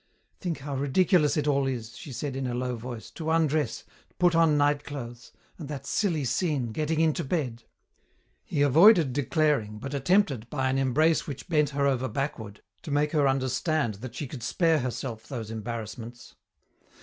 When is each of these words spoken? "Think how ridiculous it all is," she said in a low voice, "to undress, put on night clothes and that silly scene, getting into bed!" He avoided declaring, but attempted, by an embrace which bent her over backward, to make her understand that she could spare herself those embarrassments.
"Think 0.39 0.61
how 0.61 0.73
ridiculous 0.75 1.37
it 1.37 1.45
all 1.47 1.67
is," 1.67 1.95
she 1.95 2.11
said 2.11 2.35
in 2.35 2.47
a 2.47 2.55
low 2.55 2.75
voice, 2.75 3.11
"to 3.11 3.29
undress, 3.29 3.83
put 4.17 4.33
on 4.33 4.57
night 4.57 4.83
clothes 4.83 5.31
and 5.59 5.67
that 5.67 5.85
silly 5.85 6.25
scene, 6.25 6.71
getting 6.71 6.99
into 6.99 7.23
bed!" 7.23 7.65
He 8.43 8.63
avoided 8.63 9.13
declaring, 9.13 9.77
but 9.77 9.93
attempted, 9.93 10.49
by 10.49 10.71
an 10.71 10.79
embrace 10.79 11.27
which 11.27 11.47
bent 11.47 11.69
her 11.69 11.85
over 11.85 12.07
backward, 12.07 12.63
to 12.81 12.89
make 12.89 13.11
her 13.11 13.27
understand 13.27 13.93
that 14.01 14.15
she 14.15 14.25
could 14.25 14.41
spare 14.41 14.79
herself 14.79 15.27
those 15.27 15.51
embarrassments. 15.51 16.33